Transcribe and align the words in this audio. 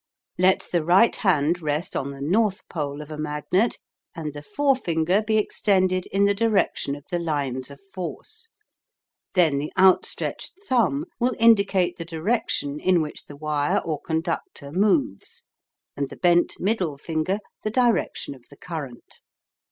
Let 0.39 0.65
the 0.71 0.83
right 0.83 1.15
hand 1.15 1.61
rest 1.61 1.95
on 1.95 2.09
the 2.09 2.21
north 2.23 2.67
pole 2.67 3.03
of 3.03 3.11
a 3.11 3.19
magnet 3.19 3.77
and 4.15 4.33
the 4.33 4.41
forefinger 4.41 5.21
be 5.21 5.37
extended 5.37 6.07
in 6.07 6.25
the 6.25 6.33
direction 6.33 6.95
of 6.95 7.05
the 7.11 7.19
lines 7.19 7.69
of 7.69 7.79
force, 7.93 8.49
then 9.35 9.59
the 9.59 9.71
outstretched 9.77 10.55
thumb 10.67 11.05
will 11.19 11.35
indicate 11.37 11.97
the 11.97 12.03
direction 12.05 12.79
in 12.79 12.99
which 13.03 13.25
the 13.25 13.35
wire 13.35 13.77
or 13.77 14.01
conductor 14.01 14.71
moves 14.71 15.43
and 15.95 16.09
the 16.09 16.17
bent 16.17 16.55
middle 16.59 16.97
finger 16.97 17.37
the 17.63 17.69
direction 17.69 18.33
of 18.33 18.47
the 18.49 18.57
current. 18.57 19.21